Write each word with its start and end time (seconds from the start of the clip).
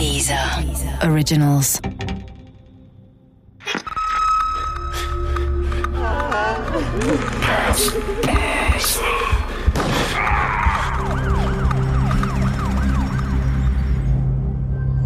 Dieser 0.00 0.64
Originals. 1.02 1.78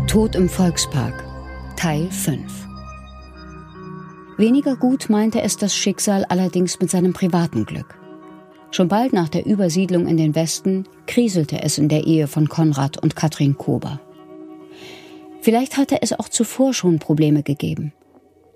Tod 0.07 0.37
im 0.37 0.49
Volkspark 0.49 1.25
Teil 1.75 2.09
5 2.13 2.41
Weniger 4.39 4.77
gut 4.77 5.11
meinte 5.11 5.43
es 5.43 5.57
das 5.57 5.75
Schicksal 5.75 6.25
allerdings 6.29 6.79
mit 6.79 6.93
seinem 6.93 7.13
privaten 7.13 7.67
Glück. 7.67 7.99
Schon 8.71 8.87
bald 8.87 9.13
nach 9.13 9.29
der 9.29 9.45
Übersiedlung 9.45 10.07
in 10.07 10.17
den 10.17 10.37
Westen 10.37 10.85
kriselte 11.09 11.63
es 11.65 11.79
in 11.79 11.89
der 11.89 12.05
Ehe 12.05 12.29
von 12.29 12.49
Konrad 12.49 13.03
und 13.03 13.17
Katrin 13.17 13.59
Kober. 13.59 14.01
Vielleicht 15.45 15.77
hatte 15.77 15.99
es 16.01 16.19
auch 16.19 16.31
zuvor 16.31 16.73
schon 16.73 16.99
Probleme 16.99 17.43
gegeben. 17.43 17.93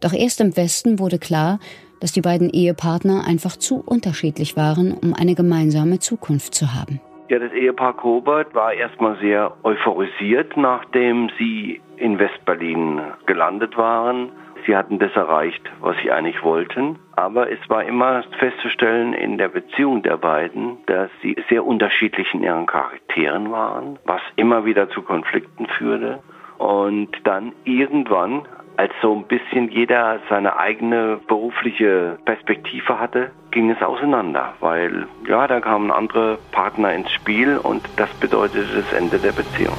Doch 0.00 0.14
erst 0.14 0.40
im 0.40 0.56
Westen 0.56 0.98
wurde 0.98 1.18
klar, 1.18 1.58
dass 2.00 2.12
die 2.12 2.22
beiden 2.22 2.48
Ehepartner 2.48 3.26
einfach 3.26 3.58
zu 3.58 3.84
unterschiedlich 3.84 4.56
waren, 4.56 4.94
um 4.94 5.12
eine 5.12 5.34
gemeinsame 5.34 5.98
Zukunft 5.98 6.54
zu 6.54 6.72
haben. 6.72 6.98
Ja, 7.28 7.40
das 7.40 7.52
Ehepaar 7.52 7.94
Kobert 7.94 8.54
war 8.54 8.72
erstmal 8.72 9.18
sehr 9.18 9.54
euphorisiert, 9.64 10.56
nachdem 10.56 11.28
sie 11.38 11.82
in 11.98 12.18
Westberlin 12.18 13.02
gelandet 13.26 13.76
waren. 13.76 14.30
Sie 14.66 14.74
hatten 14.74 14.98
das 14.98 15.12
erreicht, 15.12 15.60
was 15.80 15.94
sie 16.02 16.10
eigentlich 16.10 16.42
wollten. 16.42 16.98
Aber 17.16 17.52
es 17.52 17.58
war 17.68 17.84
immer 17.84 18.24
festzustellen 18.38 19.12
in 19.12 19.36
der 19.36 19.48
Beziehung 19.48 20.02
der 20.02 20.16
beiden, 20.16 20.78
dass 20.86 21.10
sie 21.20 21.36
sehr 21.50 21.66
unterschiedlich 21.66 22.32
in 22.32 22.42
ihren 22.42 22.64
Charakteren 22.64 23.50
waren, 23.50 23.98
was 24.06 24.22
immer 24.36 24.64
wieder 24.64 24.88
zu 24.88 25.02
Konflikten 25.02 25.66
führte. 25.66 26.20
Und 26.58 27.08
dann 27.22 27.52
irgendwann, 27.64 28.42
als 28.76 28.92
so 29.00 29.14
ein 29.14 29.24
bisschen 29.24 29.70
jeder 29.70 30.18
seine 30.28 30.56
eigene 30.56 31.20
berufliche 31.28 32.18
Perspektive 32.24 32.98
hatte, 32.98 33.30
ging 33.52 33.70
es 33.70 33.80
auseinander, 33.80 34.54
weil 34.60 35.06
ja, 35.28 35.46
da 35.46 35.60
kamen 35.60 35.90
andere 35.90 36.38
Partner 36.50 36.92
ins 36.94 37.10
Spiel 37.12 37.56
und 37.58 37.82
das 37.96 38.10
bedeutete 38.20 38.82
das 38.82 38.92
Ende 38.92 39.18
der 39.18 39.32
Beziehung. 39.32 39.76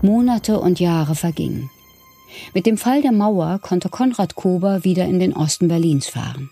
Monate 0.00 0.60
und 0.60 0.78
Jahre 0.78 1.16
vergingen. 1.16 1.68
Mit 2.54 2.66
dem 2.66 2.76
Fall 2.76 3.02
der 3.02 3.12
Mauer 3.12 3.58
konnte 3.60 3.88
Konrad 3.88 4.36
Kober 4.36 4.84
wieder 4.84 5.06
in 5.06 5.18
den 5.18 5.34
Osten 5.34 5.66
Berlins 5.66 6.08
fahren. 6.08 6.50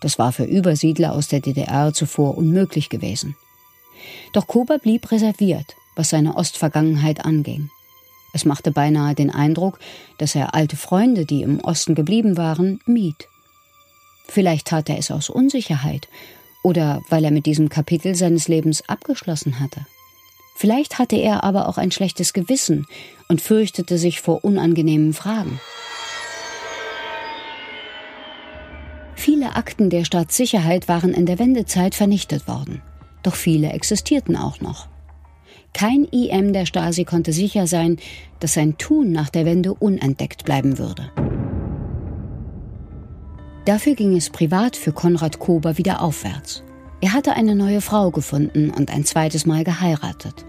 Das 0.00 0.18
war 0.18 0.32
für 0.32 0.44
Übersiedler 0.44 1.12
aus 1.12 1.28
der 1.28 1.40
DDR 1.40 1.92
zuvor 1.92 2.38
unmöglich 2.38 2.88
gewesen. 2.88 3.36
Doch 4.32 4.46
Kober 4.46 4.78
blieb 4.78 5.10
reserviert 5.10 5.74
was 5.98 6.10
seine 6.10 6.36
Ostvergangenheit 6.36 7.24
anging. 7.24 7.70
Es 8.32 8.44
machte 8.44 8.70
beinahe 8.70 9.14
den 9.14 9.30
Eindruck, 9.30 9.78
dass 10.18 10.34
er 10.34 10.54
alte 10.54 10.76
Freunde, 10.76 11.26
die 11.26 11.42
im 11.42 11.60
Osten 11.60 11.94
geblieben 11.94 12.36
waren, 12.36 12.80
mied. 12.86 13.28
Vielleicht 14.28 14.68
tat 14.68 14.88
er 14.88 14.98
es 14.98 15.10
aus 15.10 15.28
Unsicherheit 15.28 16.08
oder 16.62 17.02
weil 17.08 17.24
er 17.24 17.30
mit 17.30 17.46
diesem 17.46 17.68
Kapitel 17.68 18.14
seines 18.14 18.46
Lebens 18.46 18.88
abgeschlossen 18.88 19.58
hatte. 19.58 19.86
Vielleicht 20.54 20.98
hatte 20.98 21.16
er 21.16 21.44
aber 21.44 21.68
auch 21.68 21.78
ein 21.78 21.90
schlechtes 21.90 22.32
Gewissen 22.32 22.86
und 23.28 23.40
fürchtete 23.40 23.96
sich 23.96 24.20
vor 24.20 24.44
unangenehmen 24.44 25.14
Fragen. 25.14 25.60
Viele 29.14 29.56
Akten 29.56 29.90
der 29.90 30.04
Staatssicherheit 30.04 30.88
waren 30.88 31.12
in 31.14 31.26
der 31.26 31.38
Wendezeit 31.38 31.94
vernichtet 31.94 32.46
worden, 32.48 32.82
doch 33.22 33.34
viele 33.34 33.72
existierten 33.72 34.36
auch 34.36 34.60
noch. 34.60 34.88
Kein 35.74 36.04
IM 36.04 36.52
der 36.52 36.66
Stasi 36.66 37.04
konnte 37.04 37.32
sicher 37.32 37.66
sein, 37.66 37.98
dass 38.40 38.54
sein 38.54 38.78
Tun 38.78 39.12
nach 39.12 39.28
der 39.28 39.44
Wende 39.44 39.74
unentdeckt 39.74 40.44
bleiben 40.44 40.78
würde. 40.78 41.10
Dafür 43.64 43.94
ging 43.94 44.16
es 44.16 44.30
privat 44.30 44.76
für 44.76 44.92
Konrad 44.92 45.38
Kober 45.38 45.76
wieder 45.76 46.00
aufwärts. 46.00 46.64
Er 47.00 47.12
hatte 47.12 47.34
eine 47.34 47.54
neue 47.54 47.80
Frau 47.80 48.10
gefunden 48.10 48.70
und 48.70 48.92
ein 48.92 49.04
zweites 49.04 49.46
Mal 49.46 49.62
geheiratet. 49.62 50.46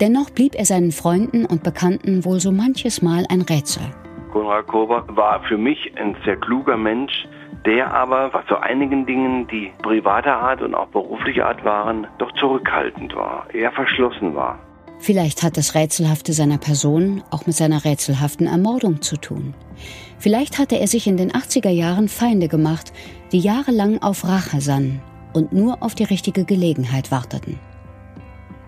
Dennoch 0.00 0.30
blieb 0.30 0.54
er 0.54 0.64
seinen 0.64 0.92
Freunden 0.92 1.44
und 1.44 1.62
Bekannten 1.62 2.24
wohl 2.24 2.40
so 2.40 2.52
manches 2.52 3.02
Mal 3.02 3.24
ein 3.28 3.42
Rätsel. 3.42 3.82
Konrad 4.32 4.66
Kober 4.66 5.04
war 5.08 5.42
für 5.44 5.58
mich 5.58 5.92
ein 5.96 6.16
sehr 6.24 6.36
kluger 6.36 6.76
Mensch, 6.76 7.12
der 7.64 7.92
aber, 7.94 8.32
was 8.32 8.46
zu 8.46 8.56
einigen 8.56 9.06
Dingen, 9.06 9.46
die 9.46 9.72
privater 9.82 10.36
Art 10.36 10.62
und 10.62 10.74
auch 10.74 10.88
beruflicher 10.88 11.46
Art 11.46 11.64
waren, 11.64 12.06
doch 12.18 12.32
zurückhaltend 12.32 13.14
war, 13.14 13.46
eher 13.52 13.72
verschlossen 13.72 14.34
war. 14.34 14.58
Vielleicht 14.98 15.42
hat 15.42 15.56
das 15.56 15.74
Rätselhafte 15.74 16.32
seiner 16.32 16.58
Person 16.58 17.24
auch 17.30 17.46
mit 17.46 17.56
seiner 17.56 17.84
rätselhaften 17.84 18.46
Ermordung 18.46 19.02
zu 19.02 19.16
tun. 19.16 19.54
Vielleicht 20.18 20.58
hatte 20.58 20.78
er 20.78 20.86
sich 20.86 21.08
in 21.08 21.16
den 21.16 21.32
80er 21.32 21.70
Jahren 21.70 22.08
Feinde 22.08 22.46
gemacht, 22.46 22.92
die 23.32 23.40
jahrelang 23.40 24.00
auf 24.00 24.24
Rache 24.24 24.60
sannen 24.60 25.02
und 25.32 25.52
nur 25.52 25.82
auf 25.82 25.96
die 25.96 26.04
richtige 26.04 26.44
Gelegenheit 26.44 27.10
warteten. 27.10 27.58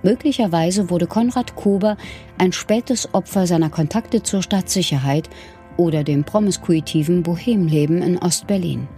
Möglicherweise 0.02 0.90
wurde 0.90 1.06
Konrad 1.06 1.56
Kober 1.56 1.96
ein 2.36 2.52
spätes 2.52 3.14
Opfer 3.14 3.46
seiner 3.46 3.70
Kontakte 3.70 4.22
zur 4.22 4.42
Staatssicherheit 4.42 5.30
oder 5.76 6.04
dem 6.04 6.24
promiskuitiven 6.24 7.22
Bohemleben 7.22 8.02
in 8.02 8.18
Ostberlin. 8.18 8.88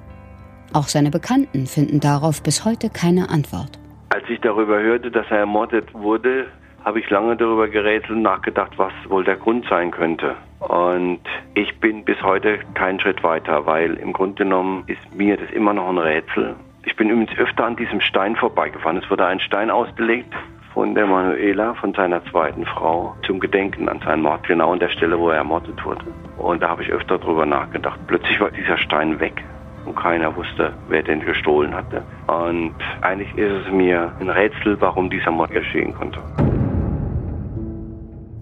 Auch 0.72 0.88
seine 0.88 1.10
Bekannten 1.10 1.66
finden 1.66 2.00
darauf 2.00 2.42
bis 2.42 2.64
heute 2.64 2.90
keine 2.90 3.30
Antwort. 3.30 3.78
Als 4.10 4.24
ich 4.28 4.40
darüber 4.40 4.80
hörte, 4.80 5.10
dass 5.10 5.26
er 5.30 5.38
ermordet 5.38 5.92
wurde, 5.94 6.46
habe 6.84 7.00
ich 7.00 7.10
lange 7.10 7.36
darüber 7.36 7.68
gerätselt 7.68 8.12
und 8.12 8.22
nachgedacht, 8.22 8.72
was 8.76 8.92
wohl 9.08 9.24
der 9.24 9.36
Grund 9.36 9.66
sein 9.68 9.90
könnte. 9.90 10.36
Und 10.60 11.20
ich 11.54 11.78
bin 11.80 12.04
bis 12.04 12.22
heute 12.22 12.58
keinen 12.74 13.00
Schritt 13.00 13.22
weiter, 13.22 13.66
weil 13.66 13.94
im 13.94 14.12
Grunde 14.12 14.44
genommen 14.44 14.84
ist 14.86 15.14
mir 15.14 15.36
das 15.36 15.50
immer 15.50 15.72
noch 15.72 15.88
ein 15.88 15.98
Rätsel. 15.98 16.54
Ich 16.84 16.94
bin 16.94 17.10
übrigens 17.10 17.36
öfter 17.38 17.64
an 17.64 17.76
diesem 17.76 18.00
Stein 18.00 18.36
vorbeigefahren. 18.36 18.98
Es 18.98 19.10
wurde 19.10 19.26
ein 19.26 19.40
Stein 19.40 19.70
ausgelegt 19.70 20.32
von 20.76 20.94
der 20.94 21.06
Manuela, 21.06 21.72
von 21.72 21.94
seiner 21.94 22.22
zweiten 22.26 22.66
Frau, 22.66 23.14
zum 23.26 23.40
Gedenken 23.40 23.88
an 23.88 23.98
seinen 24.04 24.20
Mord, 24.20 24.46
genau 24.46 24.74
an 24.74 24.78
der 24.78 24.90
Stelle, 24.90 25.18
wo 25.18 25.30
er 25.30 25.38
ermordet 25.38 25.82
wurde. 25.86 26.04
Und 26.36 26.62
da 26.62 26.68
habe 26.68 26.82
ich 26.82 26.90
öfter 26.90 27.18
drüber 27.18 27.46
nachgedacht. 27.46 27.98
Plötzlich 28.06 28.38
war 28.42 28.50
dieser 28.50 28.76
Stein 28.76 29.18
weg 29.18 29.42
und 29.86 29.96
keiner 29.96 30.36
wusste, 30.36 30.74
wer 30.90 31.02
den 31.02 31.20
gestohlen 31.20 31.74
hatte. 31.74 32.02
Und 32.26 32.74
eigentlich 33.00 33.34
ist 33.38 33.66
es 33.66 33.72
mir 33.72 34.12
ein 34.20 34.28
Rätsel, 34.28 34.78
warum 34.78 35.08
dieser 35.08 35.30
Mord 35.30 35.50
geschehen 35.50 35.94
konnte. 35.94 36.18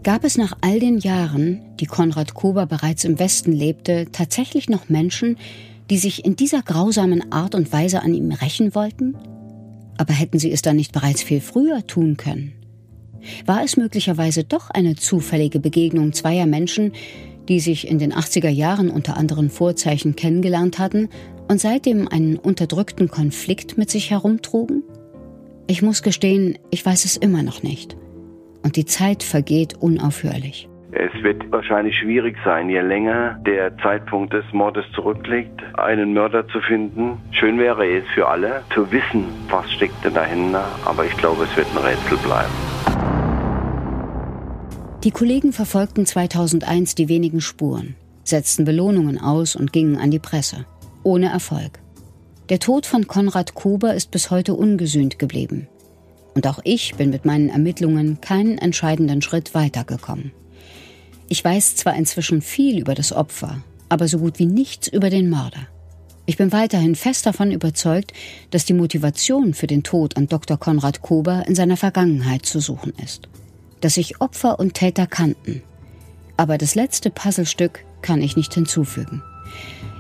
Gab 0.03 0.25
es 0.25 0.37
nach 0.37 0.55
all 0.61 0.81
den 0.81 0.99
Jahren, 0.99 1.61
die 1.79 1.87
Konrad 1.87 2.35
Kober 2.35 2.67
bereits 2.67 3.05
im 3.05 3.21
Westen 3.21 3.53
lebte, 3.53 4.07
tatsächlich 4.11 4.69
noch 4.69 4.89
Menschen, 4.89 5.39
die 5.89 5.99
sich 5.99 6.25
in 6.25 6.35
dieser 6.35 6.63
grausamen 6.63 7.31
Art 7.31 7.55
und 7.55 7.73
Weise 7.73 8.03
an 8.03 8.13
ihm 8.13 8.33
rächen 8.33 8.75
wollten? 8.75 9.15
Aber 9.97 10.13
hätten 10.13 10.39
sie 10.39 10.53
es 10.53 10.63
dann 10.63 10.77
nicht 10.77 10.93
bereits 10.93 11.23
viel 11.23 11.41
früher 11.41 11.87
tun 11.87 12.17
können? 12.17 12.53
War 13.47 13.65
es 13.65 13.77
möglicherweise 13.77 14.45
doch 14.45 14.71
eine 14.71 14.97
zufällige 14.97 15.61
Begegnung 15.61 16.13
zweier 16.13 16.47
Menschen, 16.47 16.93
die 17.49 17.61
sich 17.61 17.89
in 17.89 17.99
den 17.99 18.13
80er 18.13 18.49
Jahren 18.49 18.91
unter 18.91 19.17
anderen 19.17 19.51
Vorzeichen 19.51 20.17
kennengelernt 20.17 20.79
hatten 20.79 21.09
und 21.49 21.61
seitdem 21.61 22.09
einen 22.09 22.37
unterdrückten 22.37 23.09
Konflikt 23.09 23.79
mit 23.79 23.91
sich 23.91 24.11
herumtrugen? 24.11 24.83
Ich 25.67 25.83
muss 25.83 26.03
gestehen, 26.03 26.59
ich 26.71 26.85
weiß 26.85 27.05
es 27.05 27.17
immer 27.17 27.43
noch 27.43 27.63
nicht. 27.63 27.97
Und 28.63 28.77
die 28.77 28.87
Zeit 28.87 29.23
vergeht 29.23 29.75
unaufhörlich. 29.81 30.69
Es 30.97 31.13
wird 31.25 31.51
wahrscheinlich 31.51 31.97
schwierig 31.99 32.37
sein, 32.45 32.71
je 32.71 32.79
länger 32.79 33.41
der 33.45 33.77
Zeitpunkt 33.79 34.33
des 34.33 34.45
Mordes 34.53 34.85
zurückliegt, 34.95 35.61
einen 35.77 36.15
Mörder 36.15 36.47
zu 36.47 36.61
finden. 36.61 37.21
Schön 37.33 37.59
wäre 37.59 37.85
es 37.85 38.05
für 38.15 38.29
alle, 38.29 38.63
zu 38.73 38.93
wissen, 38.93 39.25
was 39.51 39.69
steckt 39.73 40.05
denn 40.05 40.15
dahinter, 40.15 40.65
aber 40.85 41.05
ich 41.05 41.17
glaube, 41.17 41.45
es 41.51 41.57
wird 41.57 41.67
ein 41.75 41.85
Rätsel 41.85 42.17
bleiben. 42.19 42.53
Die 45.03 45.11
Kollegen 45.11 45.53
verfolgten 45.53 46.07
2001 46.07 46.95
die 46.95 47.09
wenigen 47.09 47.41
Spuren, 47.41 47.97
setzten 48.23 48.65
Belohnungen 48.65 49.19
aus 49.19 49.57
und 49.57 49.73
gingen 49.73 49.97
an 49.97 50.13
die 50.13 50.21
Presse. 50.21 50.65
Ohne 51.03 51.27
Erfolg. 51.27 51.81
Der 52.51 52.61
Tod 52.61 52.87
von 52.87 53.09
Konrad 53.09 53.55
Kober 53.55 53.95
ist 53.95 54.13
bis 54.13 54.31
heute 54.31 54.55
ungesühnt 54.55 55.19
geblieben. 55.19 55.67
Und 56.37 56.47
auch 56.47 56.61
ich 56.63 56.95
bin 56.95 57.11
mit 57.11 57.25
meinen 57.25 57.49
Ermittlungen 57.49 58.21
keinen 58.21 58.59
entscheidenden 58.59 59.23
Schritt 59.23 59.55
weitergekommen. 59.55 60.31
Ich 61.35 61.45
weiß 61.45 61.75
zwar 61.75 61.97
inzwischen 61.97 62.43
viel 62.43 62.79
über 62.79 62.95
das 62.95 63.13
Opfer, 63.13 63.61
aber 63.89 64.07
so 64.07 64.19
gut 64.19 64.39
wie 64.39 64.47
nichts 64.47 64.87
über 64.87 65.11
den 65.11 65.29
Mörder. 65.29 65.67
Ich 66.27 66.37
bin 66.37 66.53
weiterhin 66.53 66.95
fest 66.95 67.27
davon 67.27 67.51
überzeugt, 67.51 68.13
dass 68.53 68.67
die 68.67 68.73
Motivation 68.73 69.53
für 69.53 69.67
den 69.67 69.83
Tod 69.83 70.17
an 70.17 70.29
Dr. 70.29 70.57
Konrad 70.57 71.03
Kober 71.03 71.43
in 71.49 71.57
seiner 71.57 71.77
Vergangenheit 71.77 72.47
zu 72.47 72.61
suchen 72.61 72.93
ist. 73.03 73.29
Dass 73.81 73.95
sich 73.95 74.21
Opfer 74.21 74.61
und 74.61 74.75
Täter 74.75 75.09
kannten. 75.09 75.65
Aber 76.37 76.57
das 76.57 76.77
letzte 76.77 77.11
Puzzlestück 77.11 77.85
kann 78.01 78.23
ich 78.23 78.37
nicht 78.37 78.55
hinzufügen. 78.55 79.21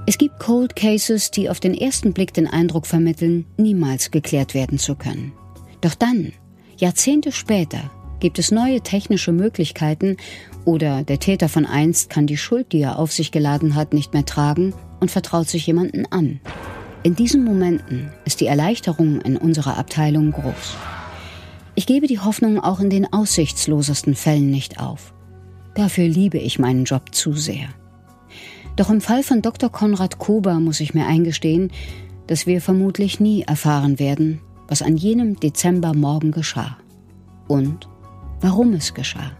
Es 0.06 0.18
gibt 0.18 0.38
Cold 0.38 0.76
Cases, 0.76 1.32
die 1.32 1.50
auf 1.50 1.58
den 1.58 1.74
ersten 1.74 2.12
Blick 2.12 2.32
den 2.32 2.46
Eindruck 2.46 2.86
vermitteln, 2.86 3.44
niemals 3.56 4.12
geklärt 4.12 4.54
werden 4.54 4.78
zu 4.78 4.94
können. 4.94 5.32
Doch 5.80 5.96
dann, 5.96 6.32
Jahrzehnte 6.76 7.32
später, 7.32 7.90
Gibt 8.24 8.38
es 8.38 8.50
neue 8.50 8.80
technische 8.80 9.32
Möglichkeiten 9.32 10.16
oder 10.64 11.02
der 11.02 11.18
Täter 11.18 11.48
von 11.48 11.66
einst 11.66 12.10
kann 12.10 12.26
die 12.26 12.36
Schuld, 12.36 12.72
die 12.72 12.80
er 12.80 12.98
auf 12.98 13.12
sich 13.12 13.30
geladen 13.30 13.74
hat, 13.74 13.92
nicht 13.92 14.12
mehr 14.12 14.24
tragen 14.24 14.74
und 15.00 15.10
vertraut 15.10 15.48
sich 15.48 15.66
jemanden 15.66 16.06
an? 16.10 16.40
In 17.02 17.14
diesen 17.14 17.44
Momenten 17.44 18.10
ist 18.24 18.40
die 18.40 18.46
Erleichterung 18.46 19.20
in 19.20 19.36
unserer 19.36 19.76
Abteilung 19.76 20.32
groß. 20.32 20.76
Ich 21.74 21.86
gebe 21.86 22.06
die 22.06 22.20
Hoffnung 22.20 22.60
auch 22.60 22.80
in 22.80 22.88
den 22.88 23.12
aussichtslosesten 23.12 24.14
Fällen 24.14 24.50
nicht 24.50 24.80
auf. 24.80 25.12
Dafür 25.74 26.08
liebe 26.08 26.38
ich 26.38 26.58
meinen 26.58 26.84
Job 26.84 27.14
zu 27.14 27.34
sehr. 27.34 27.68
Doch 28.76 28.90
im 28.90 29.00
Fall 29.00 29.22
von 29.22 29.42
Dr. 29.42 29.70
Konrad 29.70 30.18
Kober 30.18 30.54
muss 30.60 30.80
ich 30.80 30.94
mir 30.94 31.06
eingestehen, 31.06 31.70
dass 32.26 32.46
wir 32.46 32.60
vermutlich 32.60 33.20
nie 33.20 33.42
erfahren 33.42 33.98
werden, 33.98 34.40
was 34.66 34.82
an 34.82 34.96
jenem 34.96 35.38
Dezembermorgen 35.38 36.32
geschah. 36.32 36.78
Und 37.48 37.88
warum 38.40 38.72
es 38.72 38.94
geschah. 38.94 39.32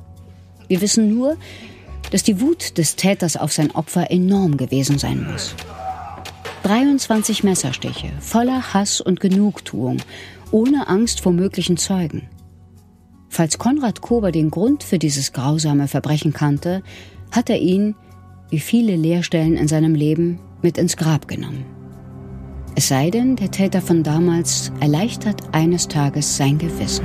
Wir 0.69 0.81
wissen 0.81 1.15
nur, 1.15 1.37
dass 2.11 2.23
die 2.23 2.41
Wut 2.41 2.79
des 2.79 2.97
Täters 2.97 3.37
auf 3.37 3.53
sein 3.53 3.71
Opfer 3.73 4.11
enorm 4.11 4.57
gewesen 4.57 4.99
sein 4.99 5.27
muss. 5.31 5.55
23 6.63 7.45
Messerstiche, 7.45 8.11
voller 8.21 8.73
Hass 8.73 9.01
und 9.01 9.21
Genugtuung, 9.21 9.99
ohne 10.51 10.89
Angst 10.89 11.21
vor 11.21 11.33
möglichen 11.33 11.77
Zeugen. 11.77 12.29
Falls 13.29 13.59
Konrad 13.59 14.01
Kober 14.01 14.31
den 14.33 14.51
Grund 14.51 14.83
für 14.83 14.99
dieses 14.99 15.33
grausame 15.33 15.89
Verbrechen 15.89 16.33
kannte, 16.33 16.83
hat 17.33 17.51
er 17.51 17.59
ihn, 17.59 17.97
wie 18.49 18.61
viele 18.61 18.95
Leerstellen 18.97 19.57
in 19.57 19.69
seinem 19.69 19.95
Leben, 19.95 20.39
mit 20.63 20.79
ins 20.79 20.97
Grab 20.97 21.27
genommen. 21.29 21.67
Es 22.77 22.89
sei 22.89 23.11
denn, 23.11 23.37
der 23.37 23.51
Täter 23.51 23.81
von 23.81 24.03
damals 24.03 24.73
erleichtert 24.81 25.43
eines 25.53 25.89
Tages 25.89 26.37
sein 26.37 26.59
Gewissen. 26.59 27.05